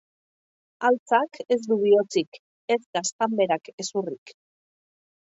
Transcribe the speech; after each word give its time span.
Haltzak 0.89 1.39
ez 1.57 1.59
du 1.67 1.79
bihotzik, 1.85 2.41
ez 2.77 2.81
gaztanberak 2.99 3.73
hezurrik. 3.77 4.39